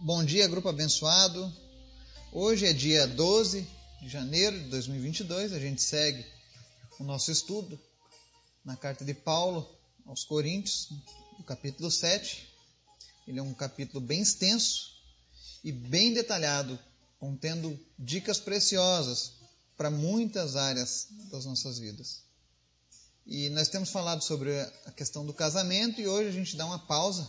[0.00, 1.52] Bom dia, grupo abençoado.
[2.32, 3.66] Hoje é dia 12
[4.00, 5.52] de janeiro de 2022.
[5.52, 6.24] A gente segue
[7.00, 7.76] o nosso estudo
[8.64, 9.68] na carta de Paulo
[10.06, 10.88] aos Coríntios,
[11.36, 12.48] no capítulo 7.
[13.26, 14.92] Ele é um capítulo bem extenso
[15.64, 16.78] e bem detalhado,
[17.18, 19.32] contendo dicas preciosas
[19.76, 22.22] para muitas áreas das nossas vidas.
[23.26, 26.78] E nós temos falado sobre a questão do casamento e hoje a gente dá uma
[26.78, 27.28] pausa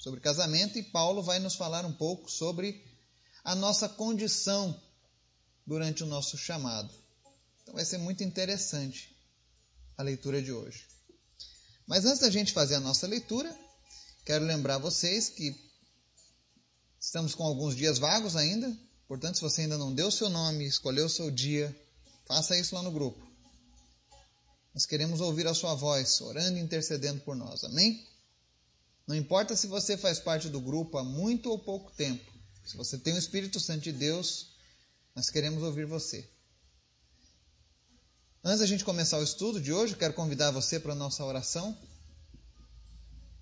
[0.00, 2.82] sobre casamento e Paulo vai nos falar um pouco sobre
[3.44, 4.74] a nossa condição
[5.66, 6.90] durante o nosso chamado.
[7.62, 9.14] Então vai ser muito interessante
[9.98, 10.88] a leitura de hoje.
[11.86, 13.54] Mas antes da gente fazer a nossa leitura,
[14.24, 15.54] quero lembrar vocês que
[16.98, 18.74] estamos com alguns dias vagos ainda,
[19.06, 21.78] portanto, se você ainda não deu seu nome, escolheu o seu dia,
[22.26, 23.20] faça isso lá no grupo.
[24.72, 27.64] Nós queremos ouvir a sua voz, orando e intercedendo por nós.
[27.64, 28.09] Amém?
[29.10, 32.32] Não importa se você faz parte do grupo há muito ou pouco tempo.
[32.64, 34.50] Se você tem o Espírito Santo de Deus,
[35.16, 36.30] nós queremos ouvir você.
[38.44, 41.76] Antes da gente começar o estudo de hoje, quero convidar você para a nossa oração.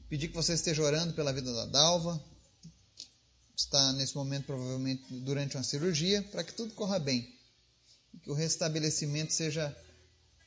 [0.09, 2.19] Pedir que você esteja orando pela vida da Dalva.
[3.55, 7.31] Está nesse momento provavelmente durante uma cirurgia, para que tudo corra bem.
[8.15, 9.77] E que o restabelecimento seja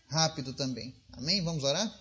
[0.07, 0.95] rápido também.
[1.11, 1.43] Amém?
[1.43, 1.95] Vamos orar?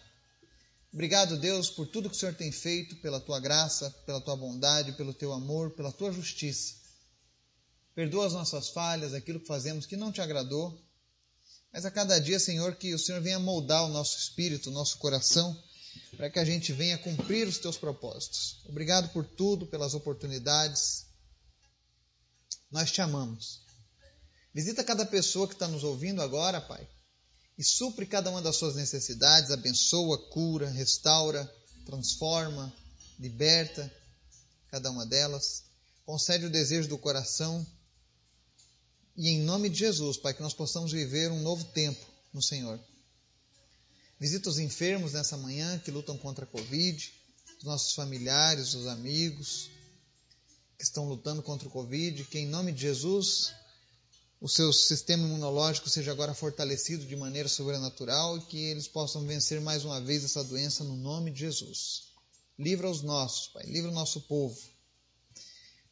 [0.93, 4.93] Obrigado, Deus, por tudo que o Senhor tem feito, pela tua graça, pela tua bondade,
[4.93, 6.75] pelo teu amor, pela tua justiça.
[7.95, 10.77] Perdoa as nossas falhas, aquilo que fazemos que não te agradou.
[11.73, 14.99] Mas a cada dia, Senhor, que o Senhor venha moldar o nosso espírito, o nosso
[14.99, 15.57] coração,
[16.17, 18.61] para que a gente venha cumprir os teus propósitos.
[18.69, 21.07] Obrigado por tudo, pelas oportunidades.
[22.69, 23.61] Nós te amamos.
[24.53, 26.89] Visita cada pessoa que está nos ouvindo agora, Pai
[27.61, 31.45] e supre cada uma das suas necessidades, abençoa, cura, restaura,
[31.85, 32.73] transforma,
[33.19, 33.95] liberta
[34.71, 35.65] cada uma delas.
[36.07, 37.67] Concede o desejo do coração
[39.15, 42.81] e em nome de Jesus, Pai, que nós possamos viver um novo tempo no Senhor.
[44.19, 47.13] Visita os enfermos nessa manhã que lutam contra a Covid,
[47.59, 49.69] os nossos familiares, os amigos
[50.79, 53.53] que estão lutando contra o Covid, que em nome de Jesus
[54.41, 59.61] o seu sistema imunológico seja agora fortalecido de maneira sobrenatural e que eles possam vencer
[59.61, 62.05] mais uma vez essa doença no nome de Jesus.
[62.59, 64.59] Livra os nossos, Pai, livra o nosso povo.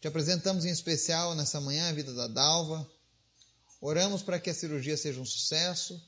[0.00, 2.88] Te apresentamos em especial nessa manhã a vida da Dalva.
[3.82, 6.00] Oramos para que a cirurgia seja um sucesso,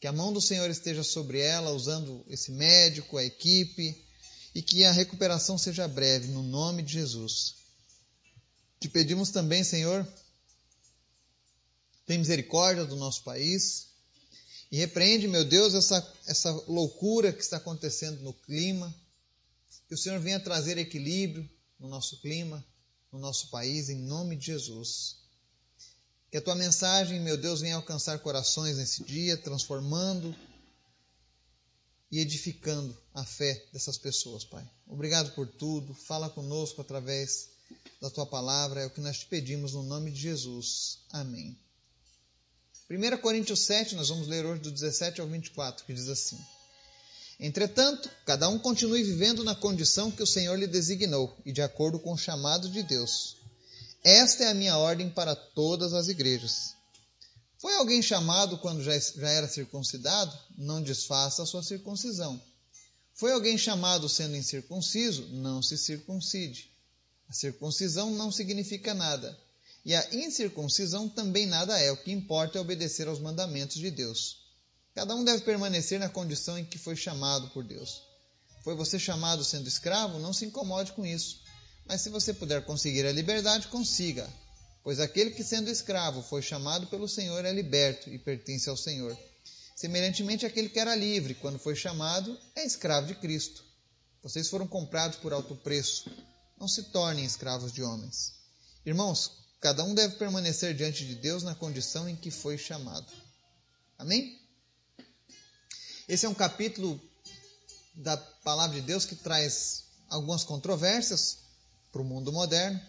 [0.00, 4.04] que a mão do Senhor esteja sobre ela, usando esse médico, a equipe,
[4.52, 7.54] e que a recuperação seja breve, no nome de Jesus.
[8.80, 10.06] Te pedimos também, Senhor,
[12.06, 13.86] tem misericórdia do nosso país
[14.70, 18.94] e repreende, meu Deus, essa, essa loucura que está acontecendo no clima.
[19.88, 22.64] Que o Senhor venha trazer equilíbrio no nosso clima,
[23.12, 25.18] no nosso país, em nome de Jesus.
[26.30, 30.34] Que a tua mensagem, meu Deus, venha alcançar corações nesse dia, transformando
[32.10, 34.68] e edificando a fé dessas pessoas, Pai.
[34.86, 35.94] Obrigado por tudo.
[35.94, 37.50] Fala conosco através
[38.00, 38.82] da tua palavra.
[38.82, 40.98] É o que nós te pedimos no nome de Jesus.
[41.10, 41.56] Amém.
[42.88, 46.38] 1 Coríntios 7, nós vamos ler hoje do 17 ao 24, que diz assim:
[47.40, 51.98] Entretanto, cada um continue vivendo na condição que o Senhor lhe designou e de acordo
[51.98, 53.38] com o chamado de Deus.
[54.04, 56.76] Esta é a minha ordem para todas as igrejas.
[57.58, 60.38] Foi alguém chamado quando já, já era circuncidado?
[60.56, 62.40] Não desfaça a sua circuncisão.
[63.14, 65.26] Foi alguém chamado sendo incircunciso?
[65.32, 66.70] Não se circuncide.
[67.28, 69.36] A circuncisão não significa nada
[69.86, 74.38] e a incircuncisão também nada é, o que importa é obedecer aos mandamentos de Deus.
[74.92, 78.02] Cada um deve permanecer na condição em que foi chamado por Deus.
[78.64, 80.18] Foi você chamado sendo escravo?
[80.18, 81.40] Não se incomode com isso.
[81.86, 84.28] Mas se você puder conseguir a liberdade, consiga.
[84.82, 89.16] Pois aquele que sendo escravo foi chamado pelo Senhor é liberto e pertence ao Senhor.
[89.76, 93.62] Semelhantemente, aquele que era livre, quando foi chamado, é escravo de Cristo.
[94.20, 96.10] Vocês foram comprados por alto preço.
[96.58, 98.34] Não se tornem escravos de homens.
[98.84, 103.10] Irmãos, Cada um deve permanecer diante de Deus na condição em que foi chamado.
[103.98, 104.38] Amém?
[106.08, 107.00] Esse é um capítulo
[107.94, 111.38] da palavra de Deus que traz algumas controvérsias
[111.90, 112.80] para o mundo moderno.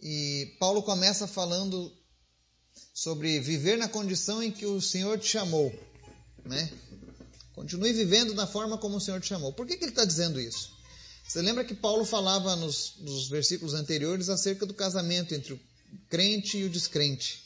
[0.00, 1.92] E Paulo começa falando
[2.94, 5.72] sobre viver na condição em que o Senhor te chamou,
[6.44, 6.72] né?
[7.54, 9.52] Continue vivendo da forma como o Senhor te chamou.
[9.52, 10.72] Por que, que ele está dizendo isso?
[11.32, 15.60] Você lembra que Paulo falava nos, nos versículos anteriores acerca do casamento entre o
[16.10, 17.42] crente e o descrente.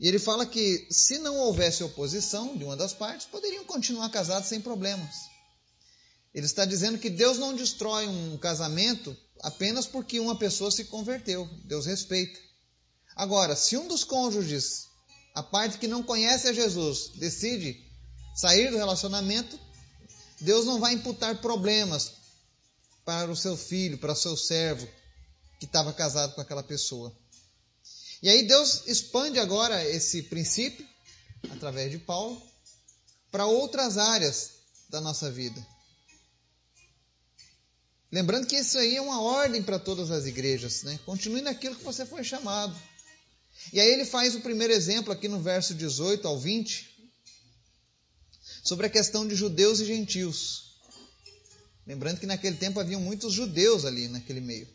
[0.00, 4.48] E ele fala que se não houvesse oposição de uma das partes, poderiam continuar casados
[4.48, 5.14] sem problemas.
[6.34, 11.48] Ele está dizendo que Deus não destrói um casamento apenas porque uma pessoa se converteu.
[11.66, 12.36] Deus respeita.
[13.14, 14.88] Agora, se um dos cônjuges,
[15.36, 17.80] a parte que não conhece a Jesus, decide
[18.34, 19.56] sair do relacionamento,
[20.40, 22.18] Deus não vai imputar problemas
[23.04, 24.88] para o seu filho, para o seu servo
[25.58, 27.14] que estava casado com aquela pessoa.
[28.22, 30.86] E aí Deus expande agora esse princípio,
[31.50, 32.40] através de Paulo,
[33.30, 34.50] para outras áreas
[34.88, 35.64] da nossa vida.
[38.12, 40.98] Lembrando que isso aí é uma ordem para todas as igrejas, né?
[41.06, 42.76] Continue naquilo que você foi chamado.
[43.72, 46.90] E aí ele faz o primeiro exemplo aqui no verso 18 ao 20,
[48.64, 50.69] sobre a questão de judeus e gentios.
[51.90, 54.68] Lembrando que naquele tempo haviam muitos judeus ali naquele meio.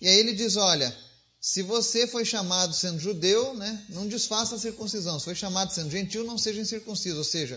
[0.00, 0.92] E aí ele diz: olha,
[1.40, 5.16] se você foi chamado sendo judeu, né, não desfaça a circuncisão.
[5.16, 7.18] Se foi chamado sendo gentil, não seja incircunciso.
[7.18, 7.56] Ou seja,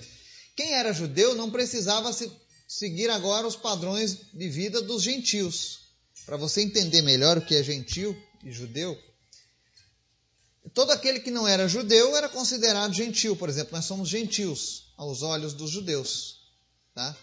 [0.56, 2.32] quem era judeu não precisava se
[2.68, 5.80] seguir agora os padrões de vida dos gentios.
[6.24, 8.96] Para você entender melhor o que é gentil e judeu,
[10.72, 13.36] todo aquele que não era judeu era considerado gentil.
[13.36, 16.42] Por exemplo, nós somos gentios aos olhos dos judeus.
[16.94, 17.18] Tá?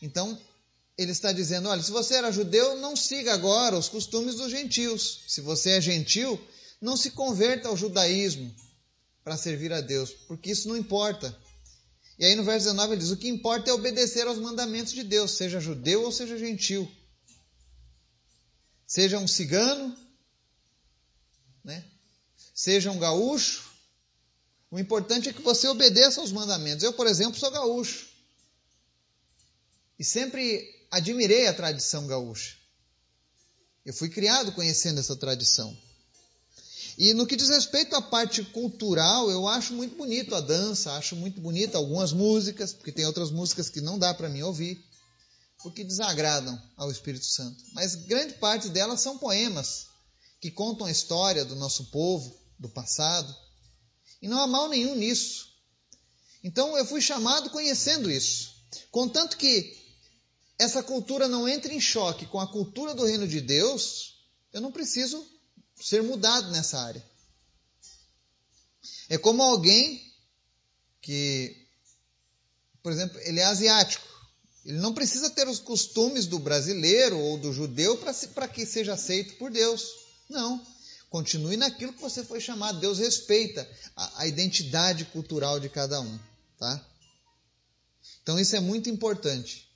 [0.00, 0.38] Então,
[1.00, 5.22] ele está dizendo: olha, se você era judeu, não siga agora os costumes dos gentios.
[5.26, 6.38] Se você é gentil,
[6.78, 8.54] não se converta ao judaísmo
[9.24, 11.34] para servir a Deus, porque isso não importa.
[12.18, 15.02] E aí no verso 19 ele diz: O que importa é obedecer aos mandamentos de
[15.02, 16.90] Deus, seja judeu ou seja gentil.
[18.86, 19.96] Seja um cigano,
[21.64, 21.82] né?
[22.54, 23.70] seja um gaúcho.
[24.70, 26.84] O importante é que você obedeça aos mandamentos.
[26.84, 28.06] Eu, por exemplo, sou gaúcho.
[29.98, 32.56] E sempre admirei a tradição gaúcha.
[33.84, 35.76] Eu fui criado conhecendo essa tradição.
[36.98, 41.16] E no que diz respeito à parte cultural, eu acho muito bonito a dança, acho
[41.16, 44.84] muito bonita algumas músicas, porque tem outras músicas que não dá para mim ouvir,
[45.62, 47.62] porque desagradam ao Espírito Santo.
[47.72, 49.86] Mas grande parte delas são poemas
[50.40, 53.34] que contam a história do nosso povo, do passado.
[54.20, 55.48] E não há mal nenhum nisso.
[56.42, 58.54] Então eu fui chamado conhecendo isso.
[58.90, 59.89] Contanto que
[60.60, 64.20] essa cultura não entre em choque com a cultura do reino de Deus,
[64.52, 65.26] eu não preciso
[65.74, 67.02] ser mudado nessa área.
[69.08, 70.12] É como alguém
[71.00, 71.66] que,
[72.82, 74.06] por exemplo, ele é asiático.
[74.66, 77.96] Ele não precisa ter os costumes do brasileiro ou do judeu
[78.34, 79.82] para que seja aceito por Deus.
[80.28, 80.62] Não.
[81.08, 82.80] Continue naquilo que você foi chamado.
[82.80, 83.66] Deus respeita
[83.96, 86.18] a, a identidade cultural de cada um.
[86.58, 86.86] Tá?
[88.22, 89.69] Então isso é muito importante.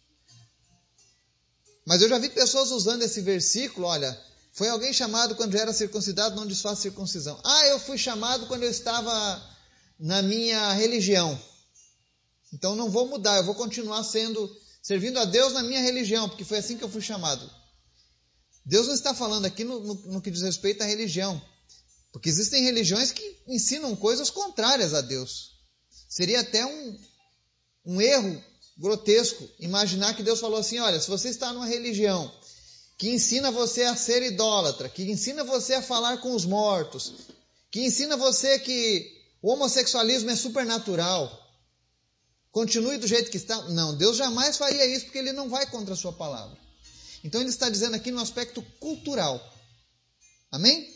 [1.87, 4.19] Mas eu já vi pessoas usando esse versículo, olha,
[4.53, 7.39] foi alguém chamado quando era circuncidado, não desfaz circuncisão.
[7.45, 9.55] Ah, eu fui chamado quando eu estava
[9.99, 11.39] na minha religião.
[12.53, 14.51] Então não vou mudar, eu vou continuar sendo
[14.83, 17.51] servindo a Deus na minha religião, porque foi assim que eu fui chamado.
[18.65, 21.41] Deus não está falando aqui no, no, no que diz respeito à religião,
[22.13, 25.53] porque existem religiões que ensinam coisas contrárias a Deus.
[26.09, 26.99] Seria até um,
[27.87, 28.43] um erro
[28.77, 32.33] grotesco imaginar que Deus falou assim: olha, se você está numa religião
[32.97, 37.13] que ensina você a ser idólatra, que ensina você a falar com os mortos,
[37.71, 39.13] que ensina você que
[39.43, 41.41] o homossexualismo é supernatural.
[42.51, 43.69] Continue do jeito que está.
[43.71, 46.57] Não, Deus jamais faria isso porque ele não vai contra a sua palavra.
[47.25, 49.43] Então ele está dizendo aqui no aspecto cultural.
[50.53, 50.89] Amém?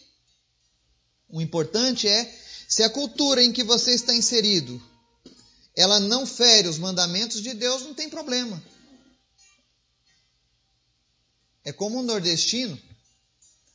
[1.28, 2.32] O importante é
[2.68, 4.80] se a cultura em que você está inserido,
[5.78, 8.61] ela não fere os mandamentos de Deus, não tem problema.
[11.64, 12.76] É como um nordestino,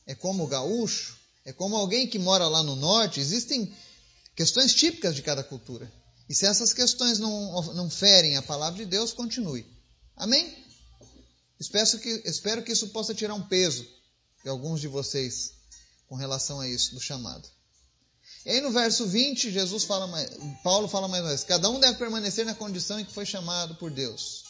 [0.04, 3.20] é como o gaúcho, é como alguém que mora lá no norte.
[3.20, 3.74] Existem
[4.36, 5.90] questões típicas de cada cultura.
[6.28, 9.66] E se essas questões não, não ferem a palavra de Deus, continue.
[10.14, 10.54] Amém?
[11.58, 13.88] Espero que, espero que isso possa tirar um peso
[14.42, 15.54] de alguns de vocês
[16.06, 17.48] com relação a isso, do chamado.
[18.44, 20.30] E aí no verso 20, Jesus fala mais,
[20.62, 23.74] Paulo fala mais uma vez: cada um deve permanecer na condição em que foi chamado
[23.76, 24.44] por Deus.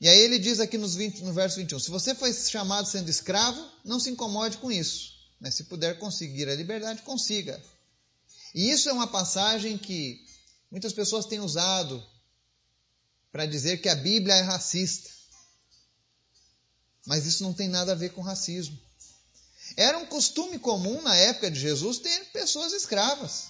[0.00, 3.10] E aí ele diz aqui nos 20, no verso 21, se você foi chamado sendo
[3.10, 5.18] escravo, não se incomode com isso.
[5.40, 7.60] Mas se puder conseguir a liberdade, consiga.
[8.54, 10.24] E isso é uma passagem que
[10.70, 12.04] muitas pessoas têm usado
[13.32, 15.10] para dizer que a Bíblia é racista.
[17.06, 18.78] Mas isso não tem nada a ver com racismo.
[19.78, 23.44] Era um costume comum na época de Jesus ter pessoas escravas.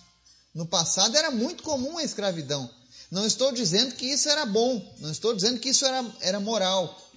[0.54, 2.70] No passado era muito comum a escravidão.
[3.10, 7.10] Não estou dizendo que isso era bom, não estou dizendo que isso era, era moral.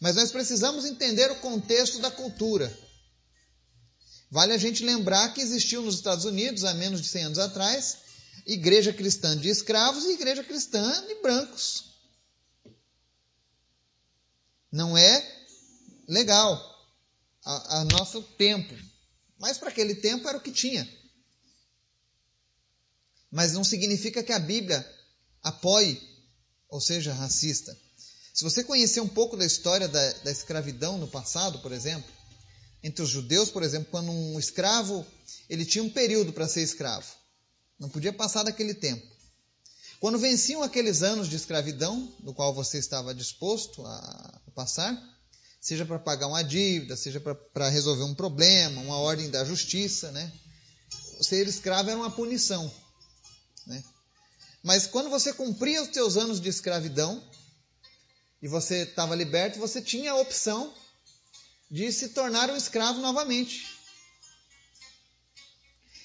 [0.00, 2.70] Mas nós precisamos entender o contexto da cultura.
[4.30, 7.96] Vale a gente lembrar que existiu nos Estados Unidos, há menos de 100 anos atrás,
[8.44, 11.84] igreja cristã de escravos e igreja cristã de brancos.
[14.70, 15.26] Não é
[16.06, 16.77] legal,
[17.48, 18.74] a, a nosso tempo.
[19.38, 20.86] Mas para aquele tempo era o que tinha.
[23.30, 24.86] Mas não significa que a Bíblia
[25.42, 26.00] apoie,
[26.68, 27.76] ou seja, racista.
[28.34, 32.10] Se você conhecer um pouco da história da, da escravidão no passado, por exemplo,
[32.82, 35.06] entre os judeus, por exemplo, quando um escravo,
[35.48, 37.10] ele tinha um período para ser escravo.
[37.78, 39.06] Não podia passar daquele tempo.
[40.00, 45.17] Quando venciam aqueles anos de escravidão, no qual você estava disposto a passar,
[45.60, 50.32] seja para pagar uma dívida, seja para resolver um problema, uma ordem da justiça, né?
[51.20, 52.72] Ser escravo era uma punição,
[53.66, 53.82] né?
[54.62, 57.22] Mas quando você cumpria os teus anos de escravidão
[58.40, 60.72] e você estava liberto, você tinha a opção
[61.70, 63.66] de se tornar um escravo novamente.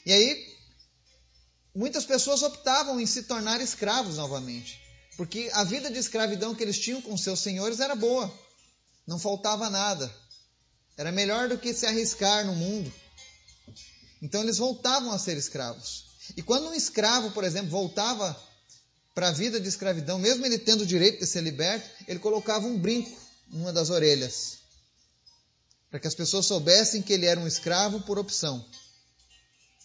[0.06, 0.54] E aí,
[1.74, 4.82] muitas pessoas optavam em se tornar escravos novamente,
[5.16, 8.32] porque a vida de escravidão que eles tinham com seus senhores era boa,
[9.06, 10.14] não faltava nada,
[10.98, 12.94] era melhor do que se arriscar no mundo.
[14.22, 16.06] Então eles voltavam a ser escravos.
[16.38, 18.36] E quando um escravo, por exemplo, voltava
[19.14, 22.66] para a vida de escravidão, mesmo ele tendo o direito de ser liberto, ele colocava
[22.66, 23.12] um brinco
[23.50, 24.64] numa das orelhas
[25.94, 28.66] para que as pessoas soubessem que ele era um escravo por opção.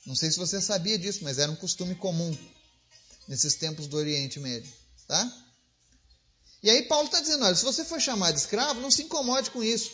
[0.06, 2.34] Não sei se você sabia disso, mas era um costume comum
[3.28, 4.72] nesses tempos do Oriente Médio,
[5.06, 5.47] tá?
[6.68, 9.50] E aí Paulo está dizendo, olha, se você for chamado de escravo, não se incomode
[9.50, 9.90] com isso.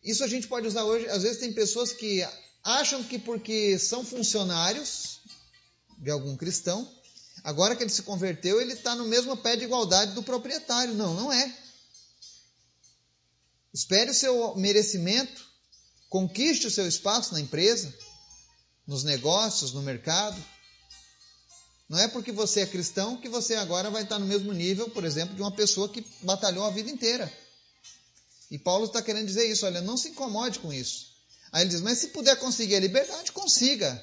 [0.00, 1.08] Isso a gente pode usar hoje.
[1.08, 2.24] Às vezes tem pessoas que
[2.62, 5.18] acham que porque são funcionários
[5.98, 6.88] de algum cristão,
[7.42, 10.94] agora que ele se converteu, ele está no mesmo pé de igualdade do proprietário.
[10.94, 11.52] Não, não é.
[13.74, 15.44] Espere o seu merecimento,
[16.08, 17.92] conquiste o seu espaço na empresa,
[18.86, 20.40] nos negócios, no mercado.
[21.92, 25.04] Não é porque você é cristão que você agora vai estar no mesmo nível, por
[25.04, 27.32] exemplo, de uma pessoa que batalhou a vida inteira.
[28.50, 31.12] E Paulo está querendo dizer isso, olha, não se incomode com isso.
[31.52, 34.02] Aí ele diz, mas se puder conseguir a liberdade, consiga.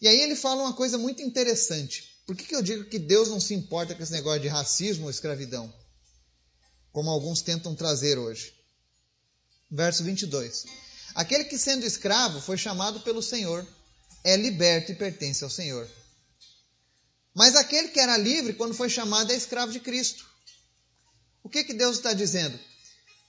[0.00, 2.10] E aí ele fala uma coisa muito interessante.
[2.26, 5.04] Por que, que eu digo que Deus não se importa com esse negócio de racismo
[5.04, 5.70] ou escravidão?
[6.92, 8.52] como alguns tentam trazer hoje.
[9.70, 10.64] Verso 22.
[11.14, 13.66] Aquele que sendo escravo foi chamado pelo Senhor,
[14.24, 15.88] é liberto e pertence ao Senhor.
[17.70, 20.28] Aquele que era livre, quando foi chamado, é escravo de Cristo.
[21.40, 22.58] O que, que Deus está dizendo?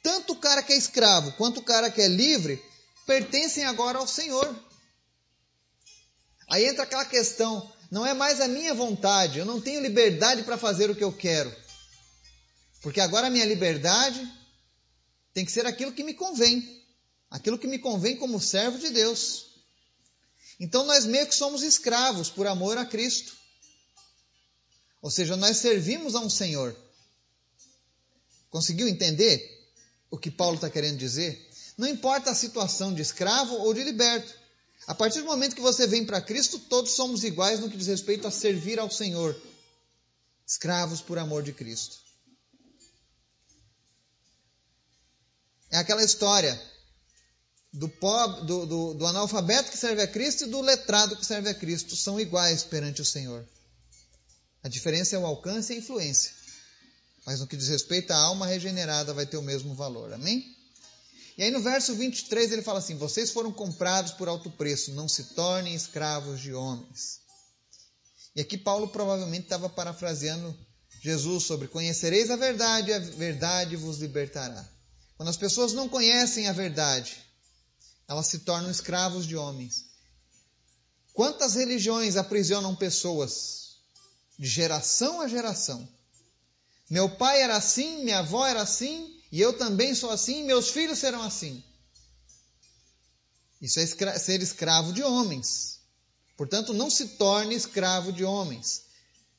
[0.01, 2.59] Tanto o cara que é escravo quanto o cara que é livre
[3.05, 4.59] pertencem agora ao Senhor.
[6.49, 10.57] Aí entra aquela questão: não é mais a minha vontade, eu não tenho liberdade para
[10.57, 11.55] fazer o que eu quero.
[12.81, 14.27] Porque agora a minha liberdade
[15.35, 16.83] tem que ser aquilo que me convém,
[17.29, 19.51] aquilo que me convém como servo de Deus.
[20.59, 23.39] Então nós meio que somos escravos por amor a Cristo.
[25.01, 26.75] Ou seja, nós servimos a um Senhor.
[28.49, 29.59] Conseguiu entender
[30.09, 31.49] o que Paulo está querendo dizer?
[31.77, 34.33] Não importa a situação de escravo ou de liberto.
[34.85, 37.87] A partir do momento que você vem para Cristo, todos somos iguais no que diz
[37.87, 39.39] respeito a servir ao Senhor.
[40.45, 41.97] Escravos por amor de Cristo.
[45.69, 46.61] É aquela história
[47.71, 51.49] do, pobre, do, do, do analfabeto que serve a Cristo e do letrado que serve
[51.49, 51.95] a Cristo.
[51.95, 53.47] São iguais perante o Senhor.
[54.63, 56.31] A diferença é o alcance e a influência.
[57.25, 60.13] Mas no que diz respeito à alma regenerada, vai ter o mesmo valor.
[60.13, 60.55] Amém?
[61.37, 65.07] E aí no verso 23 ele fala assim: Vocês foram comprados por alto preço, não
[65.07, 67.19] se tornem escravos de homens.
[68.35, 70.55] E aqui Paulo provavelmente estava parafraseando
[71.01, 74.67] Jesus sobre: Conhecereis a verdade, a verdade vos libertará.
[75.15, 77.17] Quando as pessoas não conhecem a verdade,
[78.07, 79.85] elas se tornam escravos de homens.
[81.13, 83.60] Quantas religiões aprisionam pessoas
[84.41, 85.87] de geração a geração?
[86.89, 90.97] Meu pai era assim, minha avó era assim, e eu também sou assim, meus filhos
[90.97, 91.63] serão assim.
[93.61, 95.79] Isso é escra ser escravo de homens.
[96.35, 98.85] Portanto, não se torne escravo de homens.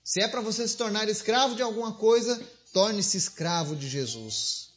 [0.05, 2.41] Se é para você se tornar escravo de alguma coisa,
[2.73, 4.69] torne-se escravo de Jesus.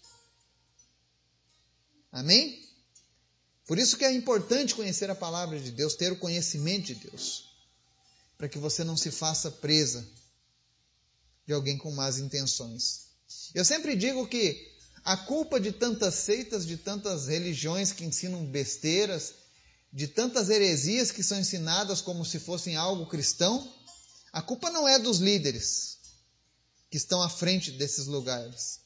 [2.12, 2.68] Amém?
[3.68, 7.55] Por isso que é importante conhecer a palavra de Deus, ter o conhecimento de Deus,
[8.38, 10.06] para que você não se faça presa
[11.46, 13.06] de alguém com más intenções.
[13.54, 14.74] Eu sempre digo que
[15.04, 19.34] a culpa de tantas seitas, de tantas religiões que ensinam besteiras,
[19.94, 23.72] de tantas heresias que são ensinadas como se fossem algo cristão,
[24.34, 25.98] a culpa não é dos líderes
[26.90, 28.80] que estão à frente desses lugares.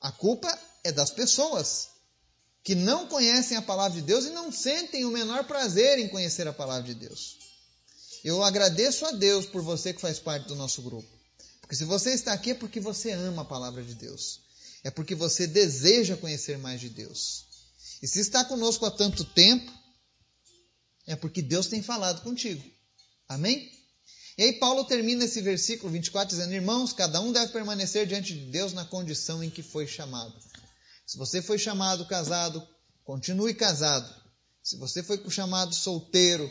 [0.00, 1.91] A culpa é das pessoas
[2.62, 6.46] que não conhecem a palavra de Deus e não sentem o menor prazer em conhecer
[6.46, 7.38] a palavra de Deus.
[8.22, 11.08] Eu agradeço a Deus por você que faz parte do nosso grupo.
[11.60, 14.40] Porque se você está aqui é porque você ama a palavra de Deus.
[14.84, 17.44] é porque você deseja conhecer mais de Deus.
[18.02, 19.70] E se está conosco há tanto tempo,
[21.06, 22.62] é porque Deus tem falado contigo.
[23.28, 23.70] Amém?
[24.36, 28.46] E aí Paulo termina esse versículo 24 dizendo: Irmãos, cada um deve permanecer diante de
[28.46, 30.34] Deus na condição em que foi chamado.
[31.06, 32.66] Se você foi chamado casado,
[33.04, 34.08] continue casado.
[34.62, 36.50] Se você foi chamado solteiro,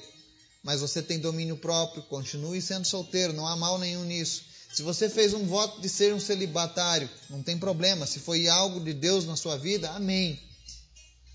[0.63, 4.43] mas você tem domínio próprio, continue sendo solteiro, não há mal nenhum nisso.
[4.73, 8.05] Se você fez um voto de ser um celibatário, não tem problema.
[8.05, 10.39] Se foi algo de Deus na sua vida, amém.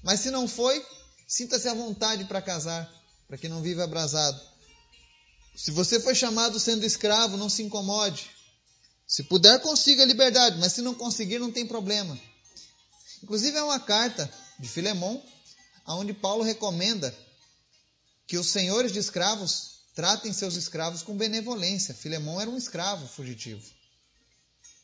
[0.03, 0.85] Mas se não foi,
[1.27, 2.91] sinta-se à vontade para casar,
[3.27, 4.41] para que não viva abrasado.
[5.55, 8.31] Se você foi chamado sendo escravo, não se incomode.
[9.07, 12.19] Se puder, consiga a liberdade, mas se não conseguir, não tem problema.
[13.23, 15.23] Inclusive, é uma carta de Filemão,
[15.87, 17.15] onde Paulo recomenda
[18.27, 21.95] que os senhores de escravos tratem seus escravos com benevolência.
[21.95, 23.65] Filemão era um escravo fugitivo.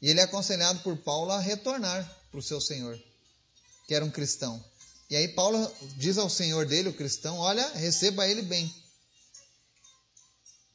[0.01, 2.99] E ele é aconselhado por Paulo a retornar para o seu senhor,
[3.87, 4.63] que era um cristão.
[5.11, 8.75] E aí Paulo diz ao senhor dele, o cristão, olha, receba ele bem.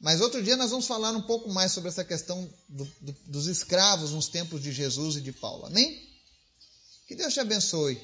[0.00, 3.46] Mas outro dia nós vamos falar um pouco mais sobre essa questão do, do, dos
[3.48, 5.66] escravos nos tempos de Jesus e de Paulo.
[5.66, 6.07] Amém?
[7.08, 7.98] Que Deus te abençoe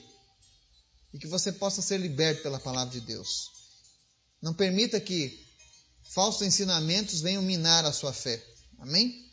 [1.13, 3.53] e que você possa ser liberto pela palavra de Deus.
[4.41, 5.47] Não permita que
[6.03, 8.43] falsos ensinamentos venham minar a sua fé.
[8.79, 9.31] Amém?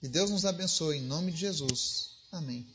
[0.00, 2.16] Que Deus nos abençoe em nome de Jesus.
[2.32, 2.66] Amém.